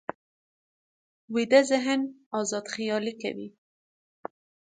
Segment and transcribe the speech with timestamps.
[1.33, 2.01] ویده ذهن
[2.39, 3.47] ازاد خیالي کوي